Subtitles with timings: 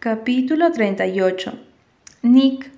[0.00, 1.58] Capítulo 38
[2.22, 2.70] Nick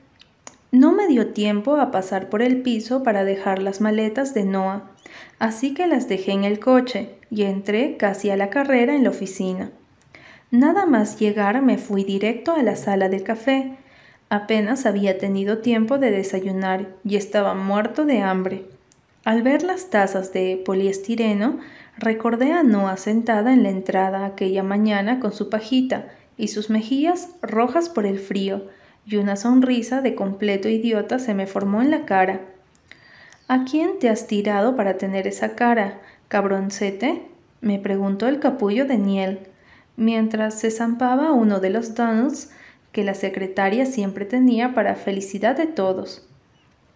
[0.73, 4.91] no me dio tiempo a pasar por el piso para dejar las maletas de Noah,
[5.39, 9.11] así que las dejé en el coche y entré casi a la carrera en la
[9.11, 9.71] oficina.
[10.51, 13.77] Nada más llegar me fui directo a la sala del café.
[14.31, 18.65] Apenas había tenido tiempo de desayunar y estaba muerto de hambre.
[19.27, 21.59] Al ver las tazas de poliestireno,
[21.99, 27.29] recordé a Noah sentada en la entrada aquella mañana con su pajita y sus mejillas
[27.43, 28.69] rojas por el frío,
[29.07, 32.41] y una sonrisa de completo idiota se me formó en la cara.
[33.49, 37.27] ¿A quién te has tirado para tener esa cara, cabroncete?
[37.61, 39.41] me preguntó el capullo de Niel,
[39.97, 42.51] mientras se zampaba uno de los donuts
[42.93, 46.27] que la secretaria siempre tenía para felicidad de todos.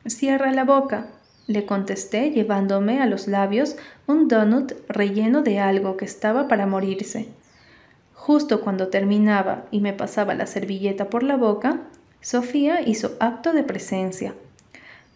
[0.06, 1.08] Cierra la boca,
[1.46, 7.28] le contesté llevándome a los labios un donut relleno de algo que estaba para morirse.
[8.26, 11.82] Justo cuando terminaba y me pasaba la servilleta por la boca,
[12.22, 14.34] Sofía hizo acto de presencia.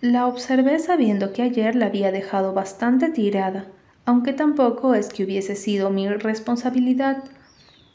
[0.03, 3.65] La observé sabiendo que ayer la había dejado bastante tirada,
[4.05, 7.25] aunque tampoco es que hubiese sido mi responsabilidad.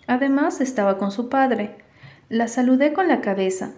[0.07, 1.75] Además estaba con su padre.
[2.27, 3.73] La saludé con la cabeza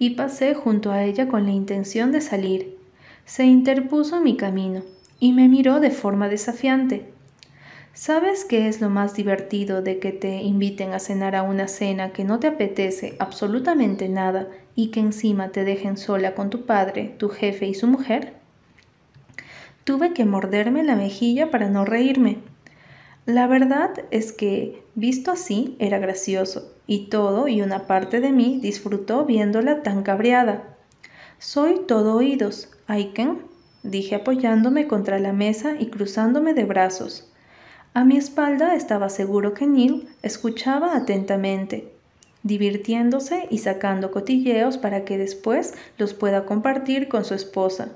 [0.00, 2.76] y pasé junto a ella con la intención de salir.
[3.24, 4.82] Se interpuso en mi camino
[5.20, 7.12] y me miró de forma desafiante.
[7.94, 12.10] ¿Sabes qué es lo más divertido de que te inviten a cenar a una cena
[12.14, 17.14] que no te apetece absolutamente nada y que encima te dejen sola con tu padre,
[17.18, 18.32] tu jefe y su mujer?
[19.84, 22.38] Tuve que morderme la mejilla para no reírme.
[23.26, 28.58] La verdad es que, visto así, era gracioso, y todo y una parte de mí
[28.62, 30.76] disfrutó viéndola tan cabreada.
[31.38, 33.42] Soy todo oídos, Aiken,
[33.82, 37.31] dije apoyándome contra la mesa y cruzándome de brazos.
[37.94, 41.92] A mi espalda estaba seguro que Neil escuchaba atentamente,
[42.42, 47.92] divirtiéndose y sacando cotilleos para que después los pueda compartir con su esposa.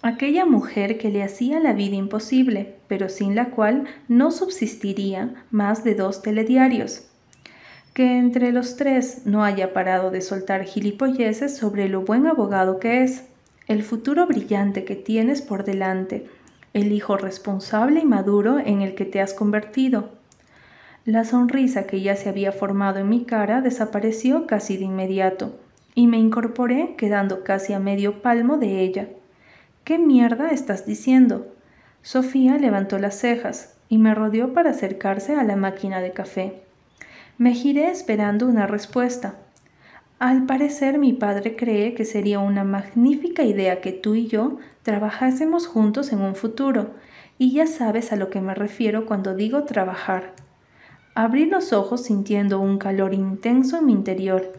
[0.00, 5.84] Aquella mujer que le hacía la vida imposible, pero sin la cual no subsistiría más
[5.84, 7.04] de dos telediarios.
[7.92, 13.02] Que entre los tres no haya parado de soltar gilipolleces sobre lo buen abogado que
[13.02, 13.24] es,
[13.66, 16.26] el futuro brillante que tienes por delante,
[16.74, 20.10] el hijo responsable y maduro en el que te has convertido.
[21.04, 25.58] La sonrisa que ya se había formado en mi cara desapareció casi de inmediato,
[25.94, 29.08] y me incorporé quedando casi a medio palmo de ella.
[29.84, 31.46] ¿Qué mierda estás diciendo?
[32.02, 36.62] Sofía levantó las cejas y me rodeó para acercarse a la máquina de café.
[37.38, 39.36] Me giré esperando una respuesta.
[40.18, 45.68] Al parecer mi padre cree que sería una magnífica idea que tú y yo trabajásemos
[45.68, 46.90] juntos en un futuro,
[47.38, 50.34] y ya sabes a lo que me refiero cuando digo trabajar.
[51.14, 54.54] Abrí los ojos sintiendo un calor intenso en mi interior.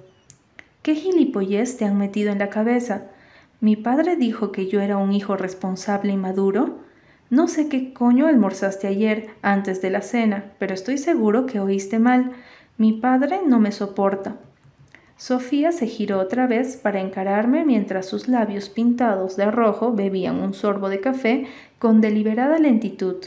[0.82, 3.08] ¿Qué gilipollez te han metido en la cabeza?
[3.60, 6.80] Mi padre dijo que yo era un hijo responsable y maduro.
[7.30, 12.00] No sé qué coño almorzaste ayer antes de la cena, pero estoy seguro que oíste
[12.00, 12.32] mal.
[12.78, 14.38] Mi padre no me soporta.
[15.20, 20.54] Sofía se giró otra vez para encararme mientras sus labios pintados de rojo bebían un
[20.54, 21.46] sorbo de café
[21.78, 23.18] con deliberada lentitud.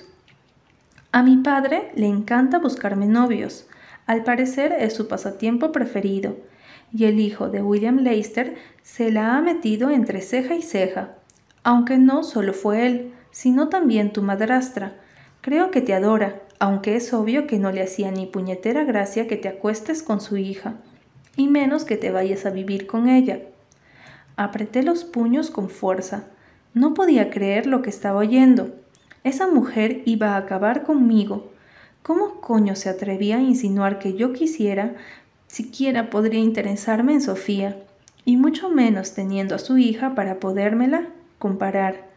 [1.13, 3.67] A mi padre le encanta buscarme novios.
[4.07, 6.39] Al parecer es su pasatiempo preferido.
[6.95, 11.17] Y el hijo de William Leicester se la ha metido entre ceja y ceja.
[11.63, 14.95] Aunque no solo fue él, sino también tu madrastra.
[15.43, 19.37] Creo que te adora, aunque es obvio que no le hacía ni puñetera gracia que
[19.37, 20.77] te acuestes con su hija
[21.37, 23.41] y menos que te vayas a vivir con ella.
[24.37, 26.25] Apreté los puños con fuerza.
[26.75, 28.75] No podía creer lo que estaba oyendo.
[29.25, 31.51] Esa mujer iba a acabar conmigo.
[32.03, 34.97] ¿Cómo coño se atrevía a insinuar que yo quisiera,
[35.47, 37.77] siquiera podría interesarme en Sofía,
[38.25, 41.07] y mucho menos teniendo a su hija para podérmela
[41.39, 42.11] comparar?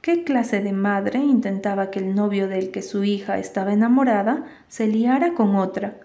[0.00, 4.86] ¿Qué clase de madre intentaba que el novio del que su hija estaba enamorada se
[4.86, 5.96] liara con otra?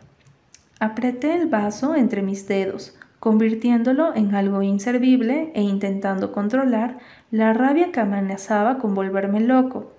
[0.81, 6.97] Apreté el vaso entre mis dedos, convirtiéndolo en algo inservible e intentando controlar
[7.29, 9.91] la rabia que amenazaba con volverme loco.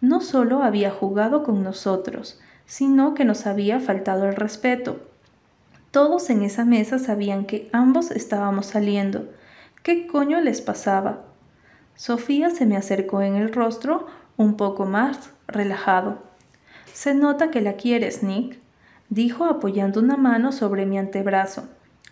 [0.00, 4.98] No solo había jugado con nosotros, sino que nos había faltado el respeto.
[5.92, 9.28] Todos en esa mesa sabían que ambos estábamos saliendo.
[9.84, 11.26] ¿Qué coño les pasaba?
[11.94, 16.18] Sofía se me acercó en el rostro un poco más relajado.
[16.92, 18.62] Se nota que la quieres, Nick
[19.12, 21.68] dijo apoyando una mano sobre mi antebrazo.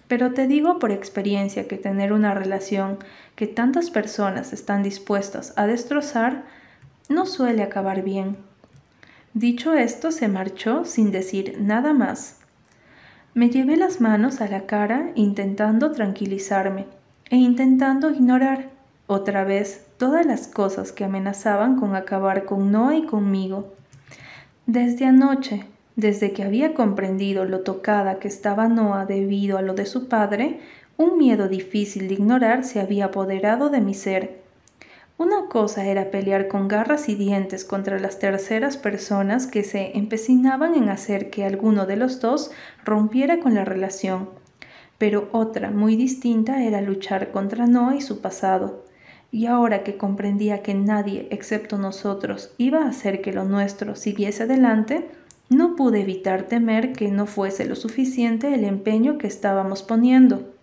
[0.07, 2.99] Pero te digo por experiencia que tener una relación
[3.37, 6.45] que tantas personas están dispuestas a destrozar
[7.09, 8.37] no suele acabar bien.
[9.33, 12.41] Dicho esto, se marchó sin decir nada más.
[13.33, 16.87] Me llevé las manos a la cara intentando tranquilizarme
[17.31, 18.69] e intentando ignorar
[19.07, 23.73] otra vez todas las cosas que amenazaban con acabar con Noah y conmigo.
[24.67, 25.67] Desde anoche,
[26.01, 30.61] desde que había comprendido lo tocada que estaba Noah debido a lo de su padre,
[30.97, 34.41] un miedo difícil de ignorar se había apoderado de mi ser.
[35.19, 40.75] Una cosa era pelear con garras y dientes contra las terceras personas que se empecinaban
[40.75, 42.51] en hacer que alguno de los dos
[42.85, 44.31] rompiera con la relación,
[44.97, 48.85] pero otra muy distinta era luchar contra Noah y su pasado.
[49.31, 54.45] Y ahora que comprendía que nadie excepto nosotros iba a hacer que lo nuestro siguiese
[54.45, 55.09] adelante,
[55.51, 60.55] no pude evitar temer que no fuese lo suficiente el empeño que estábamos poniendo.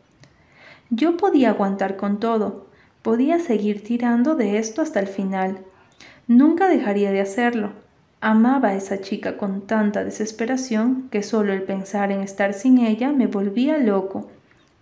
[0.89, 2.67] Yo podía aguantar con todo,
[3.01, 5.59] podía seguir tirando de esto hasta el final.
[6.27, 7.73] Nunca dejaría de hacerlo.
[8.21, 13.11] Amaba a esa chica con tanta desesperación que solo el pensar en estar sin ella
[13.11, 14.29] me volvía loco.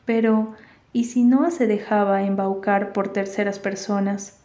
[0.06, 0.54] Pero,
[0.94, 4.38] ¿y si no se dejaba embaucar por terceras personas?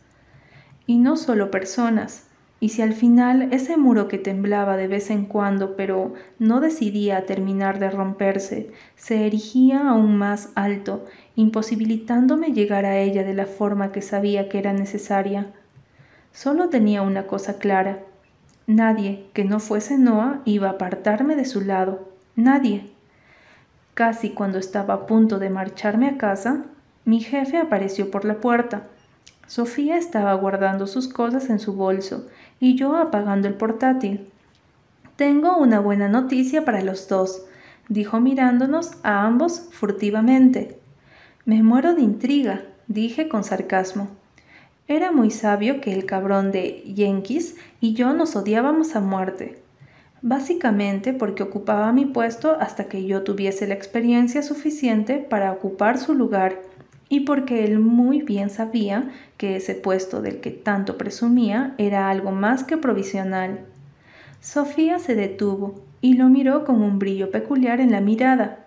[0.86, 2.29] Y no solo personas,
[2.62, 7.24] y si al final ese muro que temblaba de vez en cuando, pero no decidía
[7.24, 13.92] terminar de romperse, se erigía aún más alto, imposibilitándome llegar a ella de la forma
[13.92, 15.46] que sabía que era necesaria.
[16.32, 18.00] Solo tenía una cosa clara.
[18.66, 22.10] Nadie que no fuese Noah iba a apartarme de su lado.
[22.36, 22.90] Nadie.
[23.94, 26.66] Casi cuando estaba a punto de marcharme a casa,
[27.06, 28.82] mi jefe apareció por la puerta.
[29.46, 32.28] Sofía estaba guardando sus cosas en su bolso
[32.60, 34.28] y yo apagando el portátil.
[35.16, 37.44] Tengo una buena noticia para los dos,
[37.88, 40.78] dijo mirándonos a ambos furtivamente.
[41.44, 44.08] Me muero de intriga, dije con sarcasmo.
[44.86, 49.62] Era muy sabio que el cabrón de Yankees y yo nos odiábamos a muerte,
[50.20, 56.14] básicamente porque ocupaba mi puesto hasta que yo tuviese la experiencia suficiente para ocupar su
[56.14, 56.60] lugar
[57.10, 62.30] y porque él muy bien sabía que ese puesto del que tanto presumía era algo
[62.30, 63.66] más que provisional.
[64.40, 68.64] Sofía se detuvo y lo miró con un brillo peculiar en la mirada.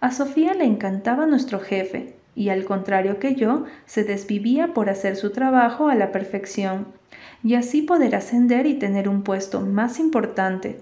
[0.00, 5.16] A Sofía le encantaba nuestro jefe, y al contrario que yo, se desvivía por hacer
[5.16, 6.86] su trabajo a la perfección,
[7.42, 10.78] y así poder ascender y tener un puesto más importante.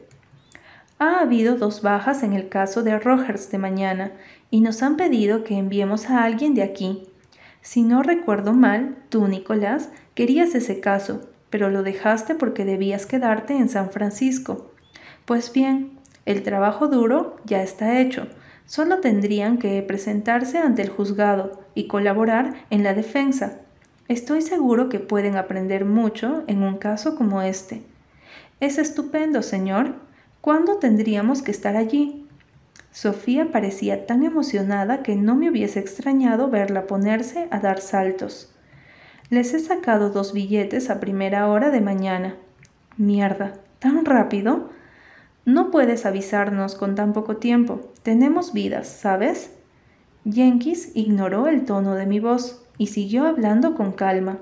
[0.99, 4.13] Ha habido dos bajas en el caso de Rogers de mañana,
[4.51, 7.05] y nos han pedido que enviemos a alguien de aquí.
[7.63, 13.57] Si no recuerdo mal, tú, Nicolás, querías ese caso, pero lo dejaste porque debías quedarte
[13.57, 14.71] en San Francisco.
[15.25, 18.27] Pues bien, el trabajo duro ya está hecho.
[18.67, 23.61] Solo tendrían que presentarse ante el juzgado y colaborar en la defensa.
[24.09, 27.83] Estoy seguro que pueden aprender mucho en un caso como este.
[28.61, 29.95] Es estupendo, señor.
[30.41, 32.20] ¿Cuándo tendríamos que estar allí?
[32.93, 38.53] Sofía parecía tan emocionada que no me hubiese extrañado verla ponerse a dar saltos.
[39.29, 42.35] Les he sacado dos billetes a primera hora de mañana.
[42.97, 44.71] Mierda, ¿tan rápido?
[45.45, 47.81] No puedes avisarnos con tan poco tiempo.
[48.03, 49.53] Tenemos vidas, ¿sabes?
[50.25, 54.39] Jenkins ignoró el tono de mi voz y siguió hablando con calma.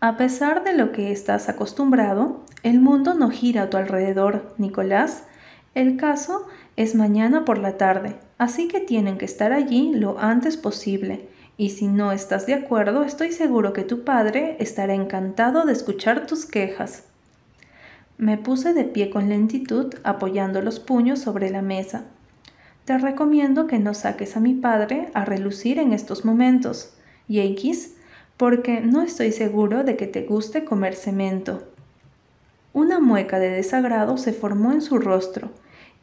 [0.00, 5.24] A pesar de lo que estás acostumbrado, el mundo no gira a tu alrededor, Nicolás.
[5.76, 6.46] El caso
[6.76, 11.28] es mañana por la tarde, así que tienen que estar allí lo antes posible.
[11.58, 16.26] Y si no estás de acuerdo, estoy seguro que tu padre estará encantado de escuchar
[16.26, 17.04] tus quejas.
[18.16, 22.04] Me puse de pie con lentitud, apoyando los puños sobre la mesa.
[22.86, 26.94] Te recomiendo que no saques a mi padre a relucir en estos momentos,
[27.28, 27.96] Yankees,
[28.38, 31.64] porque no estoy seguro de que te guste comer cemento.
[32.72, 35.50] Una mueca de desagrado se formó en su rostro,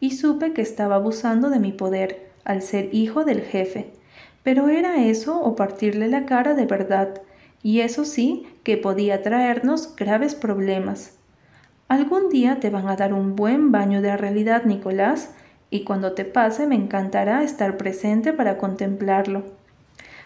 [0.04, 3.94] y supe que estaba abusando de mi poder al ser hijo del jefe.
[4.44, 7.22] Pero era eso o partirle la cara de verdad,
[7.62, 11.18] y eso sí que podía traernos graves problemas.
[11.88, 15.36] Algún día te van a dar un buen baño de realidad, Nicolás,
[15.70, 19.44] y cuando te pase me encantará estar presente para contemplarlo.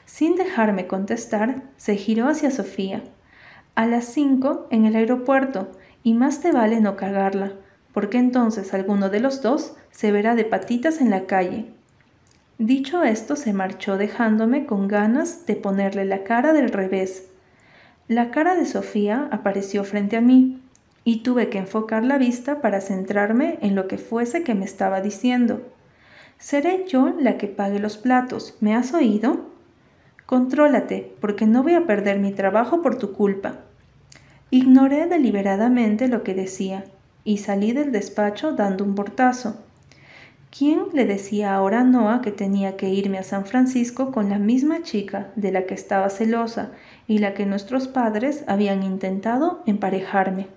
[0.05, 3.03] Sin dejarme contestar, se giró hacia Sofía.
[3.75, 5.67] A las cinco en el aeropuerto,
[6.01, 7.51] y más te vale no cagarla,
[7.97, 11.65] porque entonces alguno de los dos se verá de patitas en la calle.
[12.59, 17.29] Dicho esto, se marchó dejándome con ganas de ponerle la cara del revés.
[18.07, 20.61] La cara de Sofía apareció frente a mí,
[21.05, 25.01] y tuve que enfocar la vista para centrarme en lo que fuese que me estaba
[25.01, 25.63] diciendo.
[26.37, 29.47] Seré yo la que pague los platos, ¿me has oído?
[30.27, 33.61] Contrólate, porque no voy a perder mi trabajo por tu culpa.
[34.51, 36.85] Ignoré deliberadamente lo que decía
[37.27, 39.57] y salí del despacho dando un portazo.
[40.49, 44.39] ¿Quién le decía ahora a Noah que tenía que irme a San Francisco con la
[44.39, 46.71] misma chica de la que estaba celosa
[47.05, 50.47] y la que nuestros padres habían intentado emparejarme?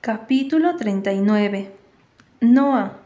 [0.00, 1.70] Capítulo 39
[2.40, 2.96] Noah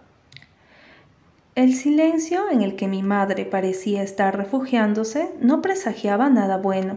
[1.56, 6.96] El silencio en el que mi madre parecía estar refugiándose no presagiaba nada bueno.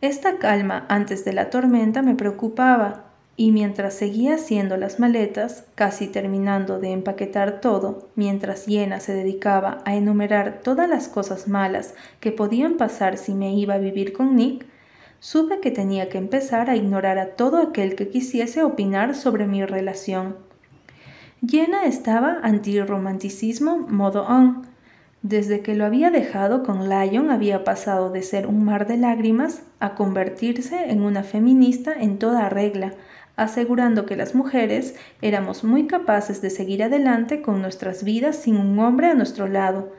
[0.00, 6.06] Esta calma antes de la tormenta me preocupaba y mientras seguía haciendo las maletas, casi
[6.06, 12.30] terminando de empaquetar todo, mientras Yena se dedicaba a enumerar todas las cosas malas que
[12.30, 14.66] podían pasar si me iba a vivir con Nick,
[15.18, 19.64] supe que tenía que empezar a ignorar a todo aquel que quisiese opinar sobre mi
[19.64, 20.36] relación.
[21.40, 24.66] Yena estaba anti-romanticismo modo on.
[25.22, 29.62] Desde que lo había dejado con Lyon había pasado de ser un mar de lágrimas
[29.78, 32.94] a convertirse en una feminista en toda regla,
[33.36, 38.78] asegurando que las mujeres éramos muy capaces de seguir adelante con nuestras vidas sin un
[38.78, 39.92] hombre a nuestro lado,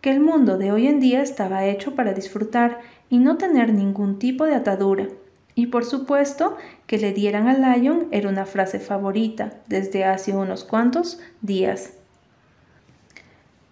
[0.00, 2.80] que el mundo de hoy en día estaba hecho para disfrutar
[3.10, 5.08] y no tener ningún tipo de atadura.
[5.54, 10.64] Y por supuesto que le dieran a Lion era una frase favorita desde hace unos
[10.64, 11.94] cuantos días.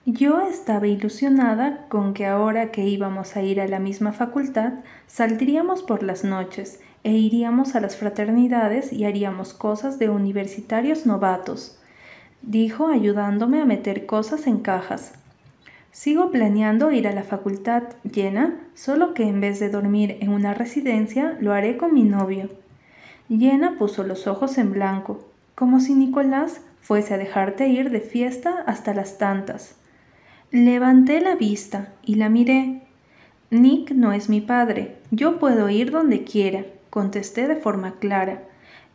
[0.04, 4.74] Yo estaba ilusionada con que ahora que íbamos a ir a la misma facultad,
[5.06, 11.78] saldríamos por las noches e iríamos a las fraternidades y haríamos cosas de universitarios novatos,
[12.42, 15.12] dijo ayudándome a meter cosas en cajas.
[15.92, 20.52] Sigo planeando ir a la facultad llena, solo que en vez de dormir en una
[20.52, 22.50] residencia, lo haré con mi novio.
[23.28, 28.64] Llena puso los ojos en blanco, como si Nicolás fuese a dejarte ir de fiesta
[28.66, 29.76] hasta las tantas.
[30.50, 32.82] Levanté la vista y la miré.
[33.50, 36.64] Nick no es mi padre, yo puedo ir donde quiera,
[36.96, 38.44] contesté de forma clara.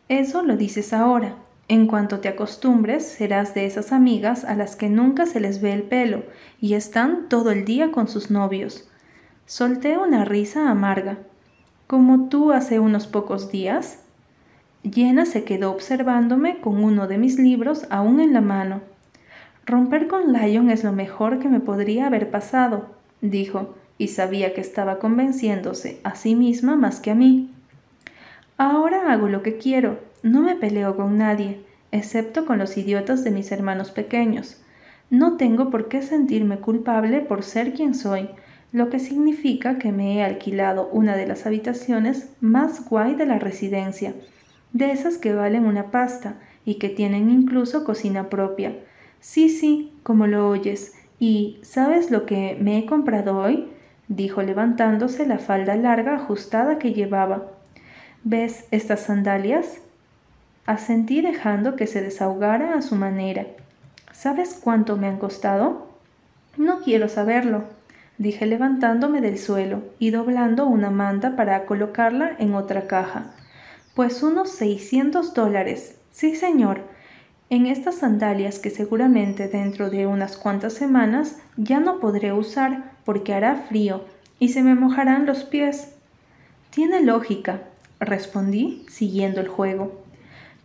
[0.08, 1.36] Eso lo dices ahora.
[1.68, 5.72] En cuanto te acostumbres, serás de esas amigas a las que nunca se les ve
[5.72, 6.24] el pelo
[6.60, 8.90] y están todo el día con sus novios.
[9.46, 11.18] Solté una risa amarga.
[11.86, 14.00] ¿Como tú hace unos pocos días?
[14.82, 18.80] Llena se quedó observándome con uno de mis libros aún en la mano.
[19.64, 24.60] Romper con Lion es lo mejor que me podría haber pasado, dijo, y sabía que
[24.60, 27.52] estaba convenciéndose a sí misma más que a mí.
[28.64, 33.32] Ahora hago lo que quiero, no me peleo con nadie, excepto con los idiotas de
[33.32, 34.62] mis hermanos pequeños.
[35.10, 38.28] No tengo por qué sentirme culpable por ser quien soy,
[38.70, 43.40] lo que significa que me he alquilado una de las habitaciones más guay de la
[43.40, 44.14] residencia,
[44.72, 48.76] de esas que valen una pasta y que tienen incluso cocina propia.
[49.18, 50.94] Sí, sí, como lo oyes.
[51.18, 53.72] ¿Y sabes lo que me he comprado hoy?
[54.06, 57.60] dijo levantándose la falda larga ajustada que llevaba.
[58.24, 59.78] ¿Ves estas sandalias?
[60.64, 63.46] Asentí dejando que se desahogara a su manera.
[64.12, 65.88] ¿Sabes cuánto me han costado?
[66.56, 67.64] No quiero saberlo,
[68.18, 73.32] dije levantándome del suelo y doblando una manta para colocarla en otra caja.
[73.96, 75.96] Pues unos seiscientos dólares.
[76.12, 76.82] Sí, señor.
[77.50, 83.34] En estas sandalias que seguramente dentro de unas cuantas semanas ya no podré usar porque
[83.34, 84.04] hará frío
[84.38, 85.96] y se me mojarán los pies.
[86.70, 87.62] Tiene lógica,
[88.04, 90.02] respondí, siguiendo el juego.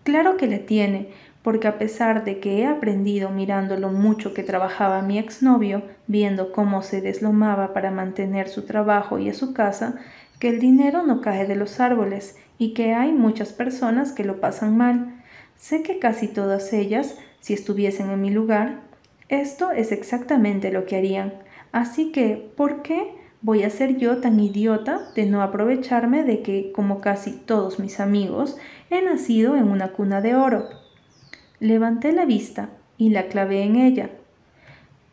[0.03, 1.09] Claro que le tiene,
[1.43, 6.51] porque a pesar de que he aprendido mirando lo mucho que trabajaba mi exnovio, viendo
[6.51, 9.95] cómo se deslomaba para mantener su trabajo y a su casa,
[10.39, 14.39] que el dinero no cae de los árboles y que hay muchas personas que lo
[14.39, 15.23] pasan mal.
[15.55, 18.81] Sé que casi todas ellas, si estuviesen en mi lugar,
[19.29, 21.33] esto es exactamente lo que harían.
[21.71, 26.71] Así que, ¿por qué voy a ser yo tan idiota de no aprovecharme de que,
[26.71, 28.57] como casi todos mis amigos,
[28.89, 30.67] he nacido en una cuna de oro.
[31.59, 34.09] Levanté la vista y la clavé en ella.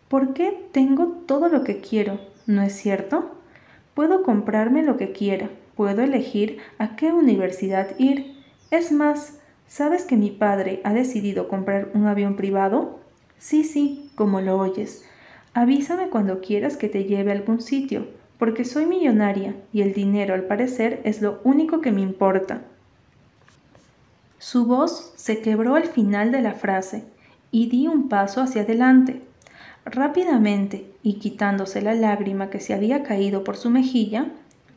[0.08, 2.20] ¿Por qué tengo todo lo que quiero?
[2.46, 3.36] ¿No es cierto?
[3.94, 8.34] Puedo comprarme lo que quiera, puedo elegir a qué universidad ir.
[8.70, 13.00] Es más, ¿sabes que mi padre ha decidido comprar un avión privado?
[13.38, 15.04] Sí, sí, como lo oyes.
[15.54, 18.08] Avísame cuando quieras que te lleve a algún sitio,
[18.38, 22.62] porque soy millonaria y el dinero al parecer es lo único que me importa.
[24.38, 27.04] Su voz se quebró al final de la frase
[27.52, 29.22] y di un paso hacia adelante.
[29.84, 34.26] Rápidamente, y quitándose la lágrima que se había caído por su mejilla,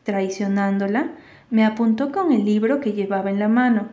[0.04, 1.10] traicionándola,
[1.50, 3.88] me apuntó con el libro que llevaba en la mano.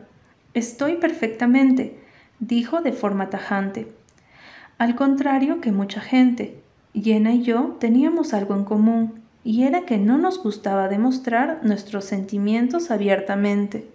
[0.54, 1.98] Estoy perfectamente,
[2.38, 3.88] dijo de forma tajante.
[4.78, 6.62] Al contrario que mucha gente,
[7.02, 12.04] Jenna y yo teníamos algo en común, y era que no nos gustaba demostrar nuestros
[12.04, 13.86] sentimientos abiertamente.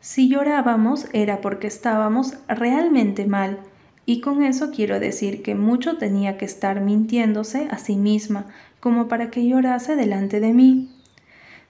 [0.00, 3.58] Si llorábamos era porque estábamos realmente mal,
[4.06, 8.46] y con eso quiero decir que mucho tenía que estar mintiéndose a sí misma
[8.78, 10.88] como para que llorase delante de mí.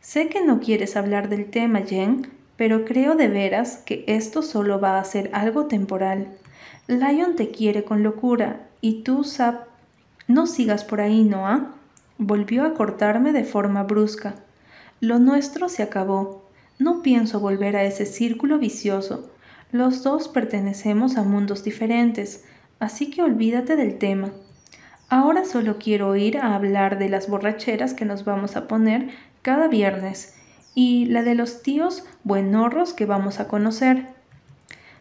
[0.01, 4.79] Sé que no quieres hablar del tema, Jen, pero creo de veras que esto solo
[4.79, 6.29] va a ser algo temporal.
[6.87, 9.67] Lion te quiere con locura y tú, Sap,
[10.29, 11.73] no sigas por ahí, Noah.
[12.19, 14.35] Volvió a cortarme de forma brusca.
[15.01, 16.45] Lo nuestro se acabó.
[16.79, 19.31] No pienso volver a ese círculo vicioso.
[19.73, 22.45] Los dos pertenecemos a mundos diferentes,
[22.81, 24.31] así que olvídate del tema.
[25.09, 29.11] Ahora solo quiero ir a hablar de las borracheras que nos vamos a poner
[29.43, 30.35] cada viernes
[30.75, 34.09] y la de los tíos buenorros que vamos a conocer.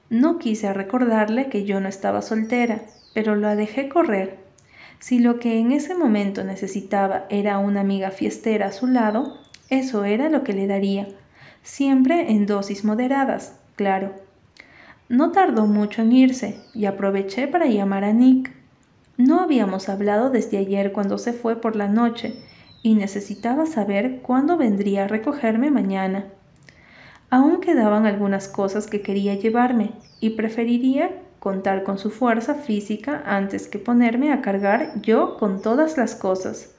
[0.10, 2.82] No quise recordarle que yo no estaba soltera,
[3.16, 4.38] pero la dejé correr.
[5.00, 10.04] Si lo que en ese momento necesitaba era una amiga fiestera a su lado, eso
[10.04, 11.08] era lo que le daría,
[11.64, 14.14] siempre en dosis moderadas, claro.
[15.08, 18.52] No tardó mucho en irse y aproveché para llamar a Nick.
[19.18, 22.36] No habíamos hablado desde ayer cuando se fue por la noche
[22.84, 26.26] y necesitaba saber cuándo vendría a recogerme mañana.
[27.30, 31.12] Aún quedaban algunas cosas que quería llevarme y preferiría
[31.46, 36.74] contar con su fuerza física antes que ponerme a cargar yo con todas las cosas.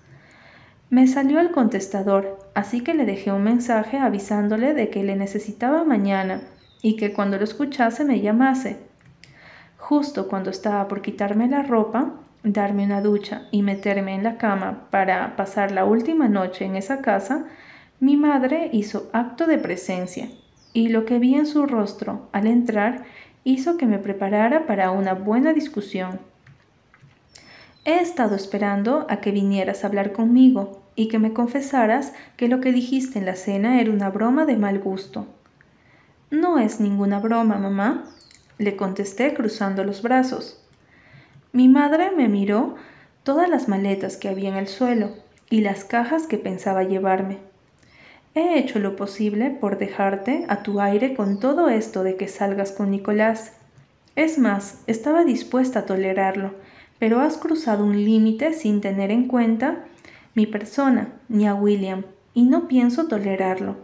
[0.91, 5.85] Me salió el contestador, así que le dejé un mensaje avisándole de que le necesitaba
[5.85, 6.41] mañana
[6.83, 8.79] y que cuando lo escuchase me llamase.
[9.79, 14.89] Justo cuando estaba por quitarme la ropa, darme una ducha y meterme en la cama
[14.91, 17.45] para pasar la última noche en esa casa,
[18.01, 20.29] mi madre hizo acto de presencia,
[20.73, 23.05] y lo que vi en su rostro al entrar
[23.47, 26.19] hizo que me preparara para una buena discusión.
[27.85, 32.61] He estado esperando a que vinieras a hablar conmigo y que me confesaras que lo
[32.61, 35.29] que dijiste en la cena era una broma de mal gusto.
[36.29, 38.07] No es ninguna broma, mamá,
[38.59, 40.61] le contesté cruzando los brazos.
[41.53, 42.75] Mi madre me miró
[43.23, 45.11] todas las maletas que había en el suelo
[45.51, 47.39] y las cajas que pensaba llevarme.
[48.37, 52.71] He hecho lo posible por dejarte a tu aire con todo esto de que salgas
[52.71, 53.55] con Nicolás.
[54.15, 56.53] Es más, estaba dispuesta a tolerarlo,
[56.99, 59.87] pero has cruzado un límite sin tener en cuenta
[60.35, 63.77] mi persona ni a William, y no pienso tolerarlo.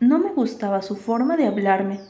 [0.00, 2.00] No me gustaba su forma de hablarme.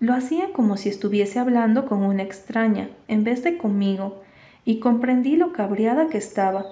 [0.00, 4.22] Lo hacía como si estuviese hablando con una extraña, en vez de conmigo,
[4.66, 6.66] y comprendí lo cabreada que estaba.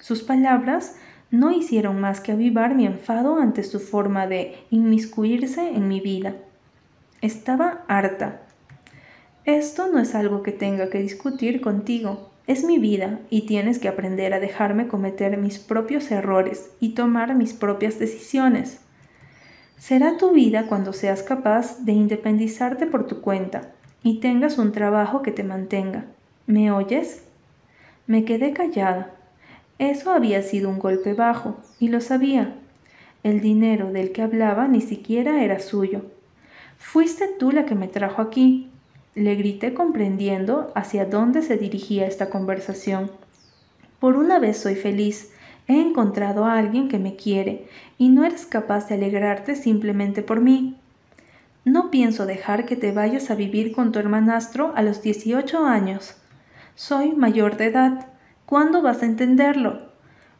[0.00, 0.96] Sus palabras
[1.38, 6.34] no hicieron más que avivar mi enfado ante su forma de inmiscuirse en mi vida.
[7.20, 8.42] Estaba harta.
[9.44, 12.30] Esto no es algo que tenga que discutir contigo.
[12.46, 17.34] Es mi vida y tienes que aprender a dejarme cometer mis propios errores y tomar
[17.34, 18.80] mis propias decisiones.
[19.78, 23.72] Será tu vida cuando seas capaz de independizarte por tu cuenta
[24.02, 26.06] y tengas un trabajo que te mantenga.
[26.46, 27.24] ¿Me oyes?
[28.06, 29.12] Me quedé callada.
[29.78, 32.54] Eso había sido un golpe bajo, y lo sabía.
[33.22, 36.02] El dinero del que hablaba ni siquiera era suyo.
[36.78, 38.70] Fuiste tú la que me trajo aquí.
[39.14, 43.10] Le grité comprendiendo hacia dónde se dirigía esta conversación.
[43.98, 45.32] Por una vez soy feliz,
[45.68, 47.66] He encontrado a alguien que me quiere
[47.98, 50.76] y no eres capaz de alegrarte simplemente por mí.
[51.64, 56.14] No pienso dejar que te vayas a vivir con tu hermanastro a los 18 años.
[56.76, 58.06] Soy mayor de edad.
[58.46, 59.80] ¿Cuándo vas a entenderlo?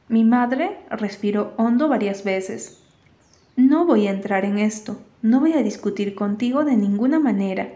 [0.09, 2.81] Mi madre respiró hondo varias veces.
[3.57, 7.69] No voy a entrar en esto, no voy a discutir contigo de ninguna manera,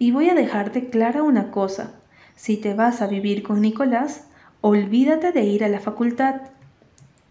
[0.00, 1.94] y voy a dejarte clara una cosa.
[2.34, 4.26] Si te vas a vivir con Nicolás,
[4.62, 6.40] olvídate de ir a la facultad.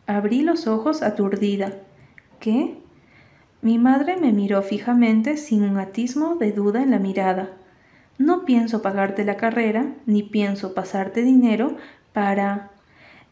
[0.05, 1.73] Abrí los ojos aturdida.
[2.39, 2.77] ¿Qué?
[3.61, 7.49] Mi madre me miró fijamente sin un atismo de duda en la mirada.
[8.17, 11.75] No pienso pagarte la carrera, ni pienso pasarte dinero
[12.17, 12.71] para...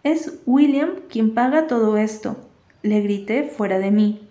[0.04, 2.38] Es William quien paga todo esto,
[2.84, 4.30] le grité fuera de mí.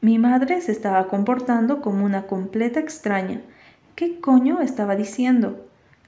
[0.00, 3.42] Mi madre se estaba comportando como una completa extraña.
[3.96, 5.66] ¿Qué coño estaba diciendo?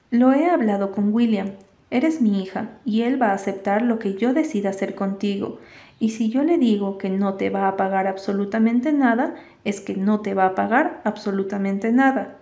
[0.09, 1.51] Lo he hablado con William,
[1.91, 5.59] Eres mi hija y él va a aceptar lo que yo decida hacer contigo.
[5.99, 9.95] Y si yo le digo que no te va a pagar absolutamente nada, es que
[9.95, 12.39] no te va a pagar absolutamente nada.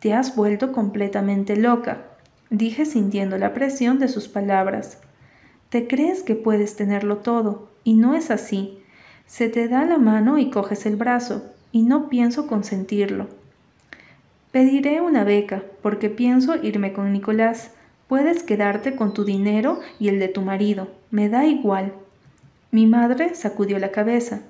[0.00, 2.13] Te has vuelto completamente loca,
[2.50, 4.98] dije sintiendo la presión de sus palabras.
[5.68, 8.78] Te crees que puedes tenerlo todo, y no es así.
[9.26, 13.28] Se te da la mano y coges el brazo, y no pienso consentirlo.
[14.52, 17.72] Pediré una beca, porque pienso irme con Nicolás,
[18.08, 21.94] Puedes quedarte con tu dinero y el de tu marido, me da igual.
[22.70, 24.42] Mi madre sacudió la cabeza.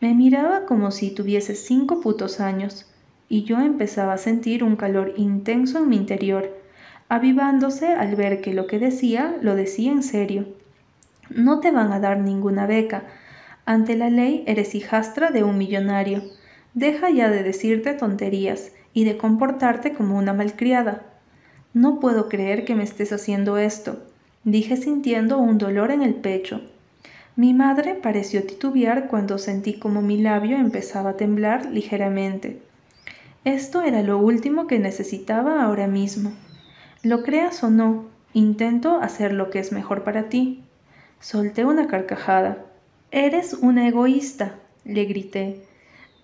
[0.00, 2.90] Me miraba como si tuviese cinco putos años.
[3.26, 6.50] y yo empezaba a sentir un calor intenso en mi interior,
[7.08, 10.46] avivándose al ver que lo que decía lo decía en serio.
[11.30, 13.04] No te van a dar ninguna beca.
[13.66, 16.22] Ante la ley eres hijastra de un millonario.
[16.74, 21.02] Deja ya de decirte tonterías y de comportarte como una malcriada.
[21.72, 23.98] No puedo creer que me estés haciendo esto,
[24.44, 26.60] dije sintiendo un dolor en el pecho.
[27.36, 32.62] Mi madre pareció titubear cuando sentí como mi labio empezaba a temblar ligeramente.
[33.44, 36.32] Esto era lo último que necesitaba ahora mismo.
[37.04, 40.64] Lo creas o no, intento hacer lo que es mejor para ti.
[41.20, 42.64] Solté una carcajada.
[43.10, 44.54] Eres una egoísta,
[44.86, 45.66] le grité.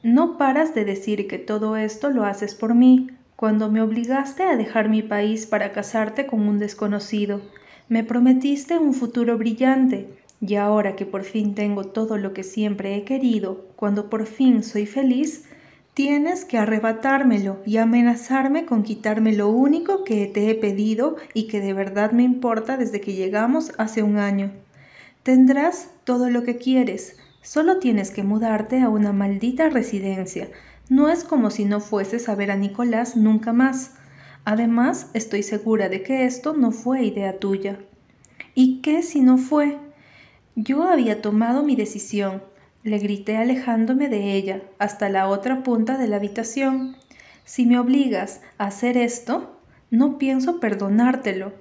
[0.03, 4.57] No paras de decir que todo esto lo haces por mí, cuando me obligaste a
[4.57, 7.43] dejar mi país para casarte con un desconocido.
[7.91, 10.09] Me prometiste un futuro brillante,
[10.41, 14.63] y ahora que por fin tengo todo lo que siempre he querido, cuando por fin
[14.63, 15.45] soy feliz,
[15.95, 21.61] tienes que arrebatármelo y amenazarme con quitarme lo único que te he pedido y que
[21.61, 24.53] de verdad me importa desde que llegamos hace un año.
[25.23, 30.49] Tendrás todo lo que quieres, solo tienes que mudarte a una maldita residencia.
[30.89, 33.95] No es como si no fueses a ver a Nicolás nunca más.
[34.45, 37.79] Además, estoy segura de que esto no fue idea tuya.
[38.55, 39.79] ¿Y qué si no fue?
[40.57, 42.43] Yo había tomado mi decisión,
[42.83, 46.97] le grité alejándome de ella hasta la otra punta de la habitación.
[47.45, 49.57] Si me obligas a hacer esto,
[49.91, 51.53] no pienso perdonártelo.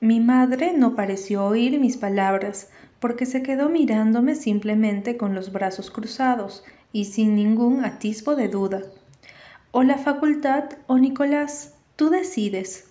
[0.00, 5.90] Mi madre no pareció oír mis palabras, porque se quedó mirándome simplemente con los brazos
[5.90, 8.82] cruzados y sin ningún atisbo de duda.
[9.70, 12.88] O la facultad o Nicolás, tú decides.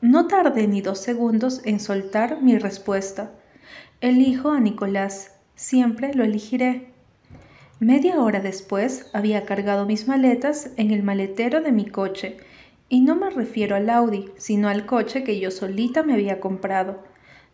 [0.00, 3.32] No tardé ni dos segundos en soltar mi respuesta.
[4.00, 6.88] Elijo a Nicolás, siempre lo elegiré.
[7.80, 12.36] Media hora después había cargado mis maletas en el maletero de mi coche,
[12.88, 17.02] y no me refiero al Audi, sino al coche que yo solita me había comprado.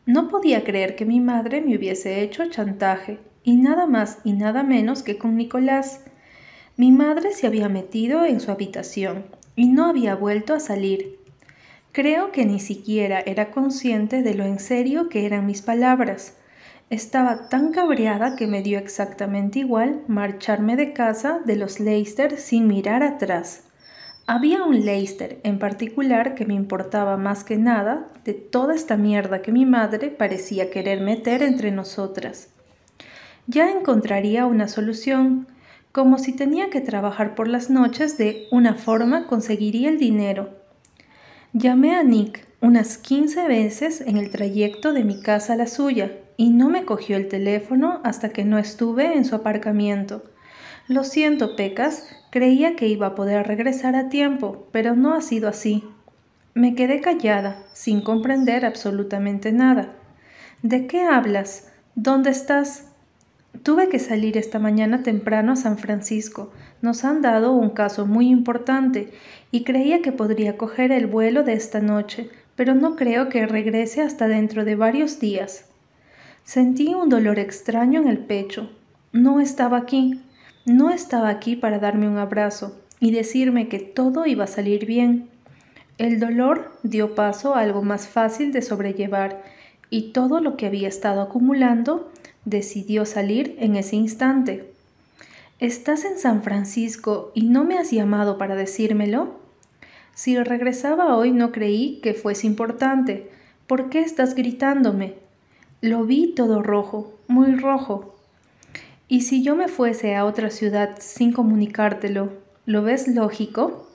[0.07, 4.63] No podía creer que mi madre me hubiese hecho chantaje, y nada más y nada
[4.63, 6.05] menos que con Nicolás.
[6.77, 11.19] Mi madre se había metido en su habitación y no había vuelto a salir.
[11.93, 16.37] Creo que ni siquiera era consciente de lo en serio que eran mis palabras.
[16.91, 22.67] Estaba tan cabreada que me dio exactamente igual marcharme de casa de los Leicester sin
[22.67, 23.63] mirar atrás.
[24.27, 29.41] Había un Leicester en particular que me importaba más que nada de toda esta mierda
[29.41, 32.49] que mi madre parecía querer meter entre nosotras.
[33.47, 35.47] Ya encontraría una solución,
[35.93, 40.51] como si tenía que trabajar por las noches de una forma conseguiría el dinero.
[41.53, 46.11] Llamé a Nick unas 15 veces en el trayecto de mi casa a la suya
[46.41, 50.23] y no me cogió el teléfono hasta que no estuve en su aparcamiento.
[50.89, 55.51] Lo siento, Pecas, creía que iba a poder regresar a tiempo, pero no ha sido
[55.51, 55.85] así.
[56.55, 59.91] Me quedé callada, sin comprender absolutamente nada.
[60.63, 61.71] ¿De qué hablas?
[61.95, 62.87] ¿Dónde estás?
[63.63, 66.55] Tuve que salir esta mañana temprano a San Francisco.
[66.81, 69.13] Nos han dado un caso muy importante
[69.51, 74.01] y creía que podría coger el vuelo de esta noche, pero no creo que regrese
[74.01, 75.70] hasta dentro de varios días.
[76.45, 78.71] Sentí un dolor extraño en el pecho.
[79.13, 80.21] No estaba aquí.
[80.67, 85.29] No estaba aquí para darme un abrazo y decirme que todo iba a salir bien.
[85.99, 89.43] El dolor dio paso a algo más fácil de sobrellevar
[89.91, 92.11] y todo lo que había estado acumulando
[92.45, 94.73] decidió salir en ese instante.
[95.59, 99.41] ¿Estás en San Francisco y no me has llamado para decírmelo?
[100.15, 103.31] Si regresaba hoy no creí que fuese importante.
[103.67, 105.15] ¿Por qué estás gritándome?
[105.83, 108.15] Lo vi todo rojo, muy rojo.
[109.09, 112.35] ¿Y si yo me fuese a otra ciudad sin comunicártelo,
[112.67, 113.89] lo ves lógico?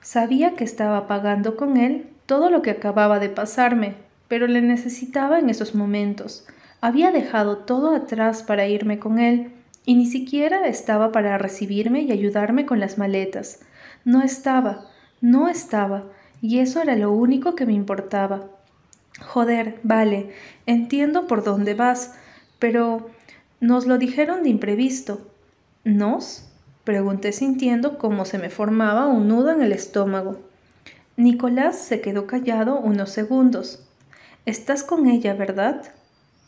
[0.00, 3.94] Sabía que estaba pagando con él todo lo que acababa de pasarme,
[4.26, 6.48] pero le necesitaba en esos momentos.
[6.80, 9.52] Había dejado todo atrás para irme con él,
[9.86, 13.60] y ni siquiera estaba para recibirme y ayudarme con las maletas.
[14.04, 14.88] No estaba,
[15.20, 16.06] no estaba,
[16.42, 18.48] y eso era lo único que me importaba.
[19.18, 20.32] Joder, vale,
[20.66, 22.14] entiendo por dónde vas,
[22.58, 23.10] pero
[23.60, 25.26] nos lo dijeron de imprevisto.
[25.84, 26.46] ¿Nos?
[26.84, 30.38] Pregunté sintiendo cómo se me formaba un nudo en el estómago.
[31.16, 33.86] Nicolás se quedó callado unos segundos.
[34.46, 35.82] Estás con ella, ¿verdad?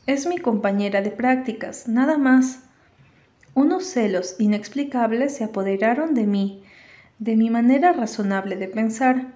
[0.07, 2.61] Es mi compañera de prácticas, nada más.
[3.55, 6.63] Unos celos inexplicables se apoderaron de mí,
[7.19, 9.27] de mi manera razonable de pensar.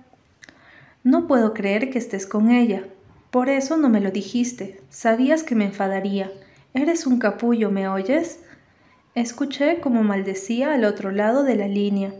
[1.04, 2.84] No puedo creer que estés con ella,
[3.30, 4.80] por eso no me lo dijiste.
[4.88, 6.30] Sabías que me enfadaría.
[6.74, 8.40] Eres un capullo, ¿me oyes?
[9.14, 12.12] Escuché como maldecía al otro lado de la línea.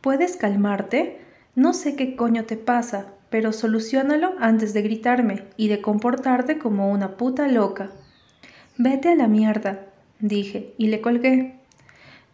[0.00, 1.20] ¿Puedes calmarte?
[1.54, 6.90] No sé qué coño te pasa, pero solucionalo antes de gritarme y de comportarte como
[6.90, 7.90] una puta loca.
[8.76, 9.86] Vete a la mierda,
[10.20, 11.54] dije, y le colgué.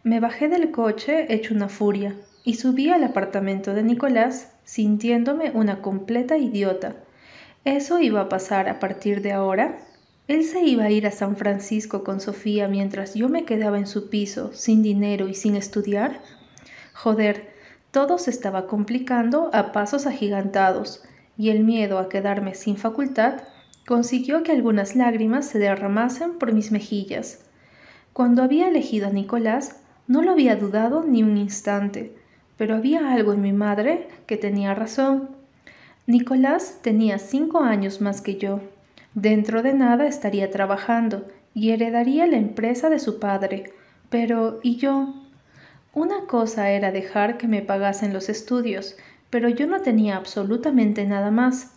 [0.03, 5.81] Me bajé del coche hecho una furia y subí al apartamento de Nicolás sintiéndome una
[5.81, 6.95] completa idiota.
[7.65, 9.79] ¿Eso iba a pasar a partir de ahora?
[10.27, 13.87] Él se iba a ir a San Francisco con Sofía mientras yo me quedaba en
[13.87, 16.21] su piso, sin dinero y sin estudiar.
[16.93, 17.53] Joder,
[17.91, 21.03] todo se estaba complicando a pasos agigantados,
[21.37, 23.41] y el miedo a quedarme sin facultad
[23.87, 27.45] consiguió que algunas lágrimas se derramasen por mis mejillas.
[28.11, 32.13] Cuando había elegido a Nicolás, no lo había dudado ni un instante,
[32.57, 35.42] pero había algo en mi madre que tenía razón.
[36.05, 38.59] Nicolás tenía cinco años más que yo.
[39.13, 43.71] Dentro de nada estaría trabajando y heredaría la empresa de su padre.
[44.09, 45.13] Pero, ¿y yo?
[45.93, 48.97] Una cosa era dejar que me pagasen los estudios,
[49.29, 51.71] pero yo no tenía absolutamente nada más.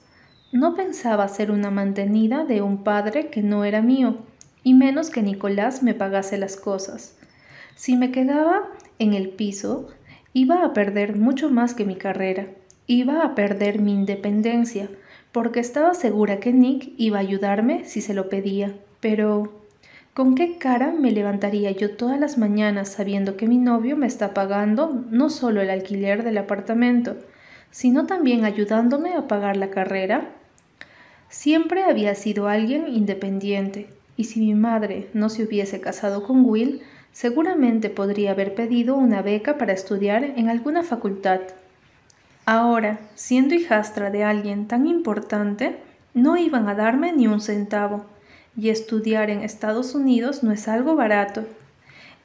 [0.51, 4.19] No pensaba ser una mantenida de un padre que no era mío,
[4.65, 7.17] y menos que Nicolás me pagase las cosas.
[7.77, 8.65] Si me quedaba
[8.99, 9.89] en el piso,
[10.33, 12.47] iba a perder mucho más que mi carrera,
[12.87, 14.89] iba a perder mi independencia,
[15.33, 18.75] porque estaba segura que Nick iba a ayudarme si se lo pedía.
[19.01, 19.53] Pero,
[20.15, 24.35] ¿con qué cara me levantaría yo todas las mañanas sabiendo que mi novio me está
[24.35, 27.17] pagando no solo el alquiler del apartamento,
[27.71, 30.31] sino también ayudándome a pagar la carrera?
[31.29, 36.81] Siempre había sido alguien independiente, y si mi madre no se hubiese casado con Will,
[37.13, 41.41] seguramente podría haber pedido una beca para estudiar en alguna facultad.
[42.49, 45.81] Ahora, siendo hijastra de alguien tan importante,
[46.15, 48.07] no iban a darme ni un centavo,
[48.57, 51.45] y estudiar en Estados Unidos no es algo barato.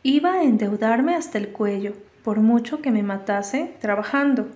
[0.03, 4.47] Iba a endeudarme hasta el cuello, por mucho que me matase trabajando.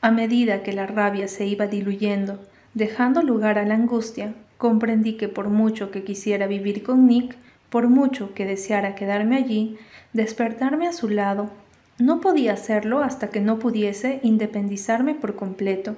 [0.00, 2.40] A medida que la rabia se iba diluyendo,
[2.72, 7.36] dejando lugar a la angustia, comprendí que por mucho que quisiera vivir con Nick,
[7.68, 9.76] por mucho que deseara quedarme allí,
[10.14, 11.50] despertarme a su lado,
[12.00, 15.96] no podía hacerlo hasta que no pudiese independizarme por completo.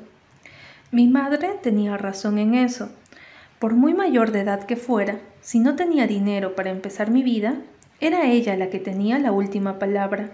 [0.90, 2.90] Mi madre tenía razón en eso.
[3.60, 7.54] Por muy mayor de edad que fuera, si no tenía dinero para empezar mi vida,
[8.00, 10.30] era ella la que tenía la última palabra.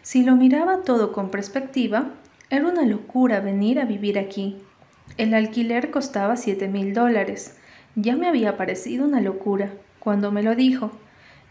[0.00, 2.12] Si lo miraba todo con perspectiva,
[2.48, 4.56] era una locura venir a vivir aquí.
[5.18, 7.58] El alquiler costaba siete mil dólares.
[7.96, 10.90] Ya me había parecido una locura cuando me lo dijo,